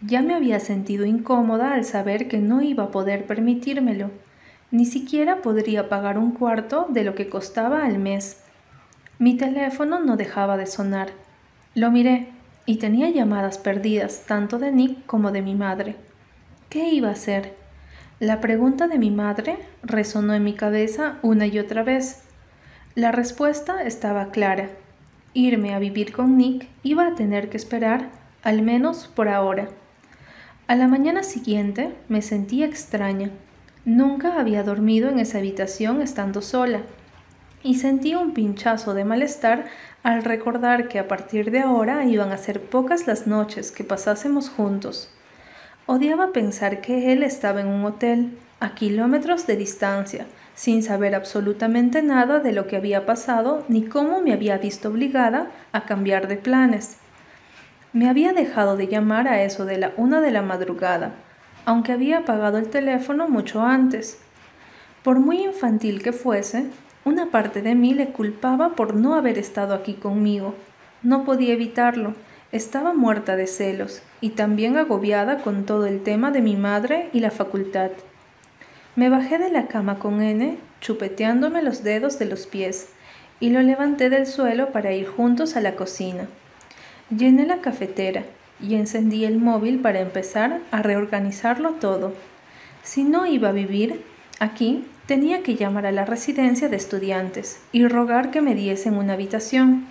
[0.01, 4.11] ya me había sentido incómoda al saber que no iba a poder permitírmelo.
[4.71, 8.41] Ni siquiera podría pagar un cuarto de lo que costaba al mes.
[9.17, 11.09] Mi teléfono no dejaba de sonar.
[11.75, 12.29] Lo miré
[12.65, 15.95] y tenía llamadas perdidas tanto de Nick como de mi madre.
[16.69, 17.55] ¿Qué iba a hacer?
[18.19, 22.23] La pregunta de mi madre resonó en mi cabeza una y otra vez.
[22.95, 24.69] La respuesta estaba clara.
[25.33, 28.09] Irme a vivir con Nick iba a tener que esperar,
[28.43, 29.69] al menos por ahora.
[30.69, 33.31] A la mañana siguiente me sentí extraña.
[33.85, 36.81] Nunca había dormido en esa habitación estando sola.
[37.63, 39.65] Y sentí un pinchazo de malestar
[40.03, 44.51] al recordar que a partir de ahora iban a ser pocas las noches que pasásemos
[44.51, 45.09] juntos.
[45.87, 52.03] Odiaba pensar que él estaba en un hotel, a kilómetros de distancia, sin saber absolutamente
[52.03, 56.35] nada de lo que había pasado ni cómo me había visto obligada a cambiar de
[56.35, 56.98] planes.
[57.91, 61.13] Me había dejado de llamar a eso de la una de la madrugada,
[61.65, 64.19] aunque había apagado el teléfono mucho antes.
[65.03, 66.65] Por muy infantil que fuese,
[67.03, 70.53] una parte de mí le culpaba por no haber estado aquí conmigo.
[71.01, 72.13] No podía evitarlo.
[72.51, 77.21] Estaba muerta de celos y también agobiada con todo el tema de mi madre y
[77.21, 77.91] la facultad.
[78.95, 82.89] Me bajé de la cama con N, chupeteándome los dedos de los pies,
[83.39, 86.27] y lo levanté del suelo para ir juntos a la cocina.
[87.09, 88.23] Llené la cafetera
[88.61, 92.13] y encendí el móvil para empezar a reorganizarlo todo.
[92.83, 94.03] Si no iba a vivir
[94.39, 99.13] aquí, tenía que llamar a la residencia de estudiantes y rogar que me diesen una
[99.13, 99.87] habitación.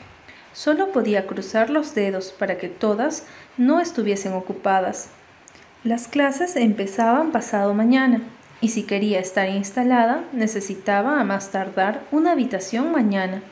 [0.52, 3.26] Solo podía cruzar los dedos para que todas
[3.56, 5.10] no estuviesen ocupadas.
[5.82, 8.22] Las clases empezaban pasado mañana
[8.60, 13.42] y si quería estar instalada necesitaba a más tardar una habitación mañana.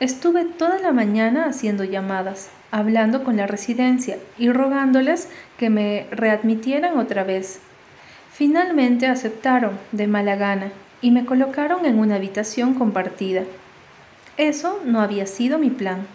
[0.00, 6.98] Estuve toda la mañana haciendo llamadas, hablando con la residencia y rogándoles que me readmitieran
[6.98, 7.60] otra vez.
[8.32, 13.42] Finalmente aceptaron de mala gana y me colocaron en una habitación compartida.
[14.38, 16.06] Eso no había sido mi plan.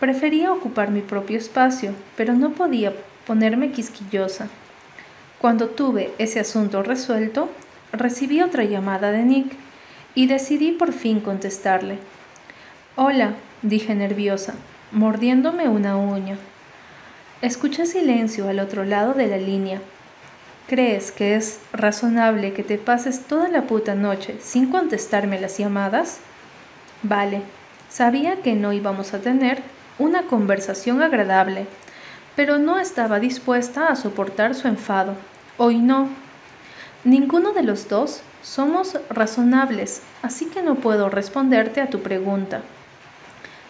[0.00, 2.94] Prefería ocupar mi propio espacio, pero no podía
[3.26, 4.48] ponerme quisquillosa.
[5.38, 7.50] Cuando tuve ese asunto resuelto,
[7.92, 9.52] recibí otra llamada de Nick
[10.14, 11.98] y decidí por fin contestarle.
[12.96, 14.54] Hola, dije nerviosa,
[14.92, 16.36] mordiéndome una uña.
[17.42, 19.80] Escuché silencio al otro lado de la línea.
[20.66, 26.18] ¿Crees que es razonable que te pases toda la puta noche sin contestarme las llamadas?
[27.02, 27.42] Vale,
[27.88, 29.62] sabía que no íbamos a tener
[29.98, 31.66] una conversación agradable,
[32.34, 35.14] pero no estaba dispuesta a soportar su enfado.
[35.56, 36.08] Hoy no.
[37.04, 42.62] Ninguno de los dos somos razonables, así que no puedo responderte a tu pregunta.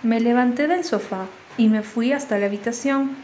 [0.02, 1.26] Me levanté del sofá
[1.58, 3.16] y me fui hasta la habitación.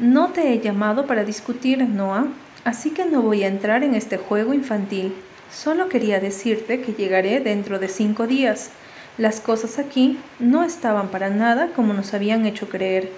[0.00, 2.26] No te he llamado para discutir, Noah,
[2.64, 5.14] así que no voy a entrar en este juego infantil.
[5.52, 8.70] Solo quería decirte que llegaré dentro de cinco días.
[9.16, 13.12] Las cosas aquí no estaban para nada como nos habían hecho creer.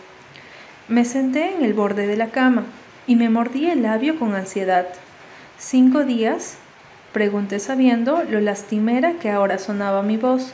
[0.86, 2.64] Me senté en el borde de la cama
[3.06, 4.88] y me mordí el labio con ansiedad.
[5.58, 6.58] ¿Cinco días?
[7.14, 10.52] Pregunté sabiendo lo lastimera que ahora sonaba mi voz.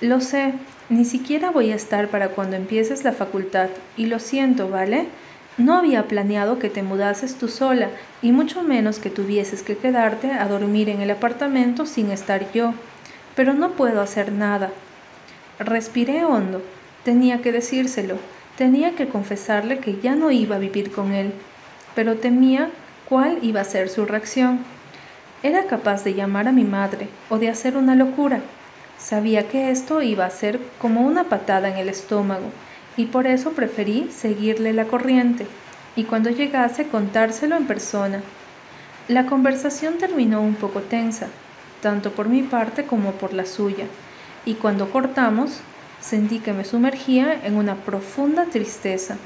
[0.00, 0.54] Lo sé,
[0.88, 5.06] ni siquiera voy a estar para cuando empieces la facultad, y lo siento, ¿vale?
[5.56, 7.88] No había planeado que te mudases tú sola,
[8.22, 12.74] y mucho menos que tuvieses que quedarte a dormir en el apartamento sin estar yo.
[13.36, 14.70] Pero no puedo hacer nada.
[15.58, 16.62] Respiré hondo.
[17.04, 18.16] Tenía que decírselo.
[18.56, 21.32] Tenía que confesarle que ya no iba a vivir con él.
[21.94, 22.70] Pero temía
[23.08, 24.60] cuál iba a ser su reacción.
[25.42, 28.40] Era capaz de llamar a mi madre o de hacer una locura.
[28.98, 32.46] Sabía que esto iba a ser como una patada en el estómago
[32.96, 35.46] y por eso preferí seguirle la corriente
[35.96, 38.22] y cuando llegase contárselo en persona.
[39.08, 41.28] La conversación terminó un poco tensa,
[41.82, 43.86] tanto por mi parte como por la suya,
[44.46, 45.60] y cuando cortamos
[46.00, 49.16] sentí que me sumergía en una profunda tristeza.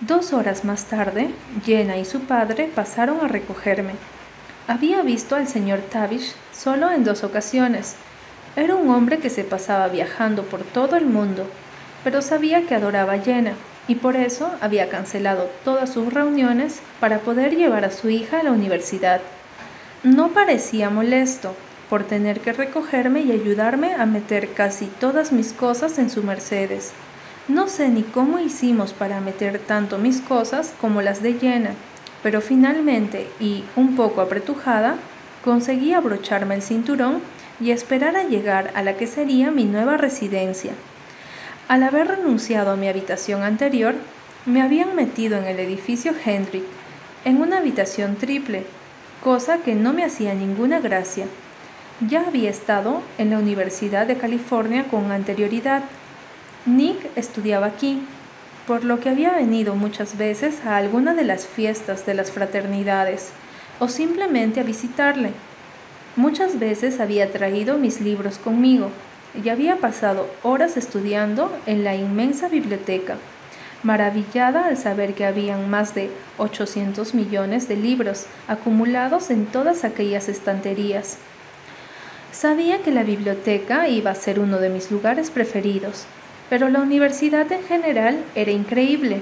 [0.00, 1.30] Dos horas más tarde,
[1.64, 3.92] Jenna y su padre pasaron a recogerme.
[4.66, 7.96] Había visto al señor Tavish solo en dos ocasiones.
[8.56, 11.46] Era un hombre que se pasaba viajando por todo el mundo,
[12.02, 13.52] pero sabía que adoraba a Jenna
[13.86, 18.42] y por eso había cancelado todas sus reuniones para poder llevar a su hija a
[18.42, 19.20] la universidad.
[20.02, 21.54] No parecía molesto
[21.88, 26.92] por tener que recogerme y ayudarme a meter casi todas mis cosas en su Mercedes.
[27.48, 31.70] No sé ni cómo hicimos para meter tanto mis cosas como las de Jenna,
[32.22, 34.96] pero finalmente, y un poco apretujada,
[35.44, 37.20] conseguí abrocharme el cinturón
[37.60, 40.72] y esperar a llegar a la que sería mi nueva residencia.
[41.68, 43.94] Al haber renunciado a mi habitación anterior,
[44.46, 46.64] me habían metido en el edificio Hendrick,
[47.24, 48.64] en una habitación triple,
[49.22, 51.26] cosa que no me hacía ninguna gracia.
[52.08, 55.82] Ya había estado en la Universidad de California con anterioridad.
[56.64, 58.02] Nick estudiaba aquí,
[58.66, 63.30] por lo que había venido muchas veces a alguna de las fiestas de las fraternidades
[63.78, 65.32] o simplemente a visitarle.
[66.16, 68.90] Muchas veces había traído mis libros conmigo
[69.42, 73.16] y había pasado horas estudiando en la inmensa biblioteca,
[73.84, 80.28] maravillada al saber que habían más de 800 millones de libros acumulados en todas aquellas
[80.28, 81.18] estanterías.
[82.32, 86.06] Sabía que la biblioteca iba a ser uno de mis lugares preferidos,
[86.48, 89.20] pero la universidad en general era increíble.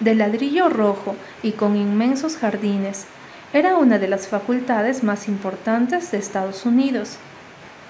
[0.00, 3.06] De ladrillo rojo y con inmensos jardines,
[3.54, 7.18] era una de las facultades más importantes de Estados Unidos.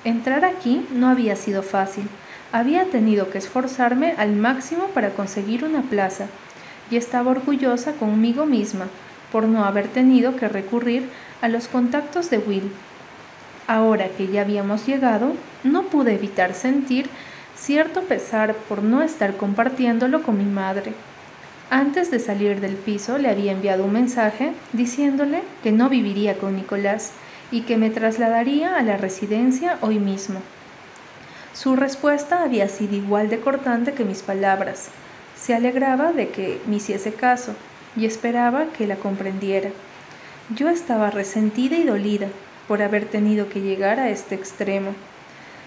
[0.05, 2.07] Entrar aquí no había sido fácil.
[2.53, 6.27] Había tenido que esforzarme al máximo para conseguir una plaza,
[6.91, 8.89] y estaba orgullosa conmigo misma
[9.33, 11.09] por no haber tenido que recurrir
[11.41, 12.71] a los contactos de Will.
[13.67, 17.09] Ahora que ya habíamos llegado, no pude evitar sentir
[17.57, 20.93] cierto pesar por no estar compartiéndolo con mi madre.
[21.75, 26.55] Antes de salir del piso le había enviado un mensaje diciéndole que no viviría con
[26.55, 27.11] Nicolás
[27.51, 30.39] y que me trasladaría a la residencia hoy mismo.
[31.53, 34.91] Su respuesta había sido igual de cortante que mis palabras.
[35.37, 37.57] Se alegraba de que me hiciese caso
[37.97, 39.71] y esperaba que la comprendiera.
[40.55, 42.29] Yo estaba resentida y dolida
[42.69, 44.95] por haber tenido que llegar a este extremo.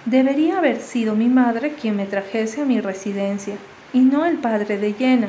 [0.06, 3.56] Debería haber sido mi madre quien me trajese a mi residencia
[3.92, 5.28] y no el padre de Jenna.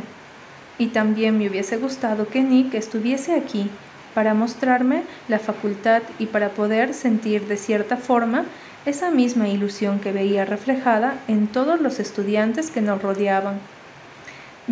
[0.79, 3.69] Y también me hubiese gustado que Nick estuviese aquí
[4.15, 8.45] para mostrarme la facultad y para poder sentir de cierta forma
[8.87, 13.59] esa misma ilusión que veía reflejada en todos los estudiantes que nos rodeaban.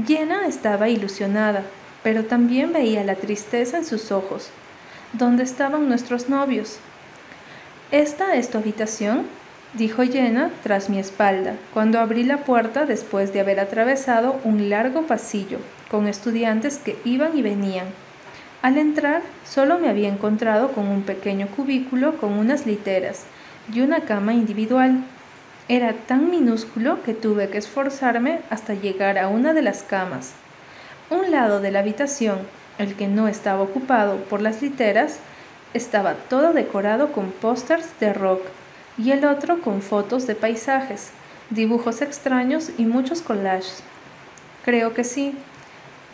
[0.06, 1.62] Jenna estaba ilusionada,
[2.02, 4.48] pero también veía la tristeza en sus ojos.
[5.12, 6.78] ¿Dónde estaban nuestros novios?
[7.90, 9.26] ¿Esta es tu habitación?
[9.74, 15.02] dijo Jenna tras mi espalda, cuando abrí la puerta después de haber atravesado un largo
[15.02, 15.58] pasillo
[15.90, 17.86] con estudiantes que iban y venían.
[18.62, 23.24] Al entrar, solo me había encontrado con un pequeño cubículo con unas literas
[23.72, 25.04] y una cama individual.
[25.68, 30.32] Era tan minúsculo que tuve que esforzarme hasta llegar a una de las camas.
[31.10, 32.38] Un lado de la habitación,
[32.78, 35.18] el que no estaba ocupado por las literas,
[35.74, 38.42] estaba todo decorado con pósters de rock
[38.98, 41.10] y el otro con fotos de paisajes,
[41.50, 43.82] dibujos extraños y muchos collages.
[44.64, 45.34] Creo que sí,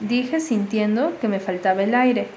[0.09, 2.29] dije sintiendo que me faltaba el aire.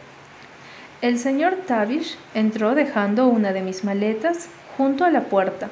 [1.01, 4.47] El señor Tavish entró dejando una de mis maletas
[4.77, 5.69] junto a la puerta.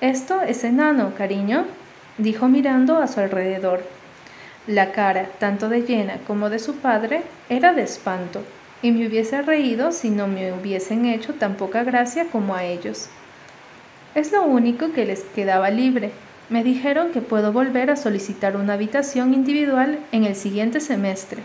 [0.00, 1.66] Esto es enano, cariño,
[2.18, 3.82] dijo mirando a su alrededor.
[4.66, 8.42] La cara, tanto de Jenna como de su padre, era de espanto,
[8.82, 13.08] y me hubiese reído si no me hubiesen hecho tan poca gracia como a ellos.
[14.14, 16.12] Es lo único que les quedaba libre.
[16.50, 21.44] Me dijeron que puedo volver a solicitar una habitación individual en el siguiente semestre.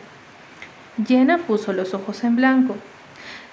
[1.06, 2.76] Jenna puso los ojos en blanco.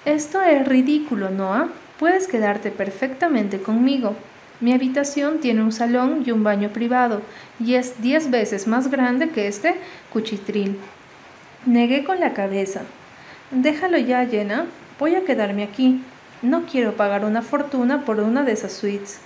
[0.03, 1.69] Esto es ridículo, Noah.
[1.99, 4.15] Puedes quedarte perfectamente conmigo.
[4.61, 7.21] Mi habitación tiene un salón y un baño privado,
[7.59, 9.75] y es diez veces más grande que este
[10.11, 10.79] cuchitril.
[11.67, 12.81] Negué con la cabeza.
[13.51, 14.65] Déjalo ya, Jenna.
[14.97, 16.01] Voy a quedarme aquí.
[16.41, 19.19] No quiero pagar una fortuna por una de esas suites.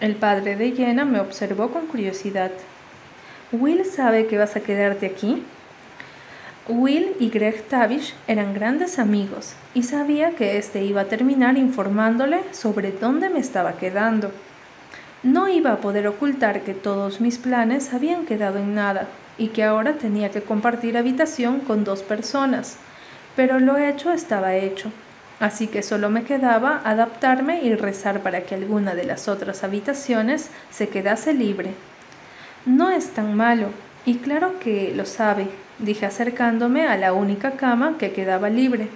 [0.00, 2.52] El padre de Jenna me observó con curiosidad.
[3.50, 5.42] ¿Will sabe que vas a quedarte aquí?
[6.68, 12.42] Will y Greg Tavish eran grandes amigos y sabía que éste iba a terminar informándole
[12.52, 14.30] sobre dónde me estaba quedando.
[15.24, 19.64] No iba a poder ocultar que todos mis planes habían quedado en nada y que
[19.64, 22.76] ahora tenía que compartir habitación con dos personas,
[23.34, 24.92] pero lo hecho estaba hecho
[25.40, 30.50] Así que solo me quedaba adaptarme y rezar para que alguna de las otras habitaciones
[30.70, 31.70] se quedase libre.
[32.66, 33.68] No es tan malo,
[34.04, 38.88] y claro que lo sabe, dije acercándome a la única cama que quedaba libre,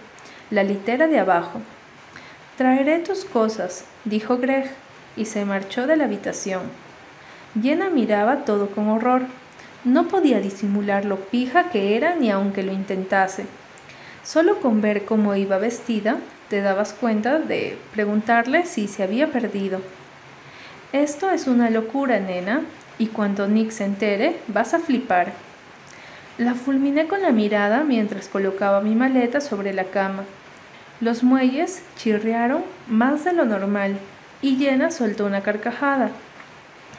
[0.51, 1.61] la litera de abajo.
[2.57, 4.71] Traeré tus cosas, dijo Greg,
[5.17, 6.63] y se marchó de la habitación.
[7.61, 9.23] Jenna miraba todo con horror.
[9.85, 13.47] No podía disimular lo pija que era ni aunque lo intentase.
[14.25, 16.17] Solo con ver cómo iba vestida,
[16.49, 19.81] te dabas cuenta de preguntarle si se había perdido.
[20.93, 22.63] Esto es una locura, nena,
[22.99, 25.33] y cuando Nick se entere, vas a flipar.
[26.39, 30.25] La fulminé con la mirada mientras colocaba mi maleta sobre la cama.
[31.01, 33.99] Los muelles chirriaron más de lo normal
[34.41, 36.11] y Jenna soltó una carcajada.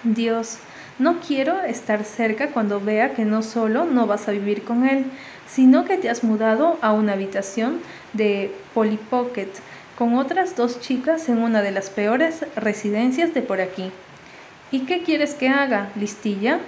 [0.04, 0.58] Dios,
[1.00, 5.06] no quiero estar cerca cuando vea que no solo no vas a vivir con él,
[5.48, 7.80] sino que te has mudado a una habitación
[8.14, 9.50] de Polly Pocket
[9.98, 13.92] con otras dos chicas en una de las peores residencias de por aquí.
[14.72, 16.60] ¿Y qué quieres que haga, listilla?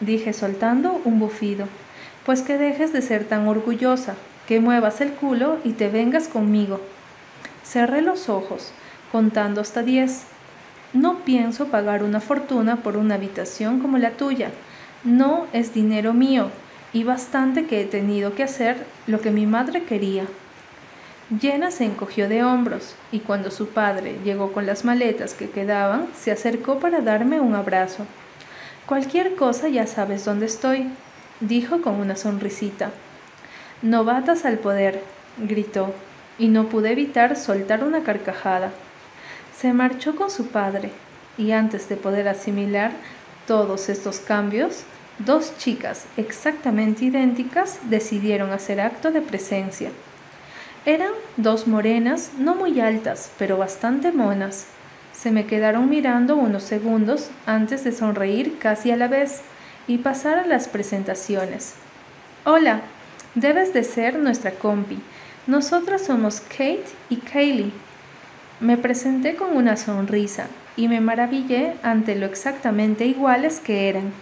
[0.00, 1.66] dije soltando un bufido.
[2.26, 4.14] Pues que dejes de ser tan orgullosa,
[4.46, 6.80] que muevas el culo y te vengas conmigo.
[7.64, 8.72] Cerré los ojos,
[9.12, 10.24] contando hasta diez.
[10.92, 14.50] No pienso pagar una fortuna por una habitación como la tuya.
[15.04, 16.50] No es dinero mío
[16.92, 20.24] y bastante que he tenido que hacer lo que mi madre quería.
[21.40, 26.06] Jenna se encogió de hombros y cuando su padre llegó con las maletas que quedaban,
[26.14, 28.06] se acercó para darme un abrazo.
[28.86, 30.86] Cualquier cosa ya sabes dónde estoy,
[31.40, 32.92] dijo con una sonrisita.
[33.82, 35.02] Novatas al poder,
[35.36, 35.92] gritó,
[36.38, 38.70] y no pude evitar soltar una carcajada.
[39.58, 40.90] Se marchó con su padre,
[41.38, 42.92] y antes de poder asimilar
[43.46, 44.82] todos estos cambios,
[45.18, 49.90] dos chicas exactamente idénticas decidieron hacer acto de presencia.
[50.84, 54.66] Eran dos morenas, no muy altas, pero bastante monas.
[55.14, 59.40] Se me quedaron mirando unos segundos antes de sonreír casi a la vez
[59.88, 61.74] y pasar a las presentaciones.
[62.44, 62.82] Hola,
[63.34, 64.98] debes de ser nuestra compi.
[65.46, 67.85] Nosotras somos Kate y Kaylee.
[68.58, 70.46] Me presenté con una sonrisa
[70.78, 74.12] y me maravillé ante lo exactamente iguales que eran.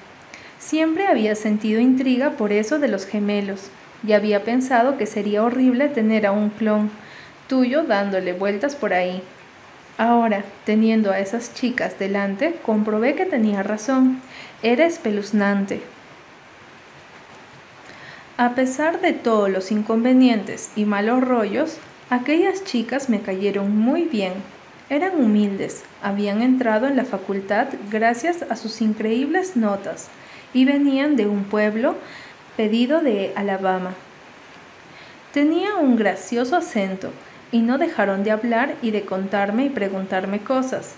[0.59, 3.71] Siempre había sentido intriga por eso de los gemelos
[4.05, 6.91] y había pensado que sería horrible tener a un clon
[7.49, 9.23] tuyo dándole vueltas por ahí.
[9.99, 14.21] Ahora, teniendo a esas chicas delante, comprobé que tenía razón.
[14.65, 15.81] Era espeluznante.
[18.37, 21.79] A pesar de todos los inconvenientes y malos rollos,
[22.15, 24.35] Aquellas chicas me cayeron muy bien.
[24.89, 30.11] Eran humildes, habían entrado en la facultad gracias a sus increíbles notas
[30.53, 31.97] y venían de un pueblo
[32.57, 33.95] pedido de Alabama.
[35.33, 37.11] Tenía un gracioso acento
[37.51, 40.95] y no dejaron de hablar y de contarme y preguntarme cosas.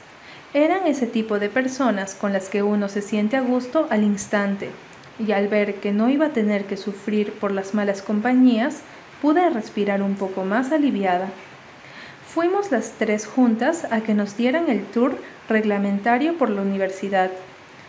[0.52, 4.68] Eran ese tipo de personas con las que uno se siente a gusto al instante,
[5.18, 8.82] y al ver que no iba a tener que sufrir por las malas compañías,
[9.26, 11.26] pude respirar un poco más aliviada.
[12.32, 15.18] Fuimos las tres juntas a que nos dieran el tour
[15.48, 17.32] reglamentario por la universidad.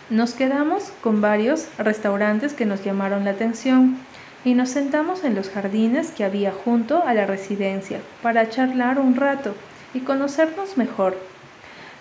[0.10, 4.00] Nos quedamos con varios restaurantes que nos llamaron la atención
[4.44, 9.16] y nos sentamos en los jardines que había junto a la residencia para charlar un
[9.16, 9.54] rato
[9.94, 11.16] y conocernos mejor.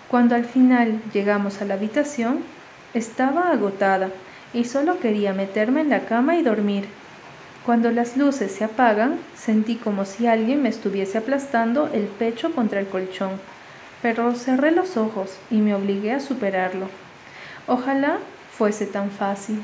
[0.07, 2.39] Cuando al final llegamos a la habitación,
[2.95, 4.09] estaba agotada
[4.51, 6.87] y solo quería meterme en la cama y dormir.
[7.67, 12.79] Cuando las luces se apagan, sentí como si alguien me estuviese aplastando el pecho contra
[12.79, 13.31] el colchón,
[14.01, 16.87] pero cerré los ojos y me obligué a superarlo.
[17.67, 18.19] Ojalá
[18.53, 19.61] fuese tan fácil.